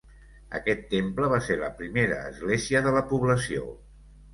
[0.59, 3.73] Aquest temple va ser la primera església de la població.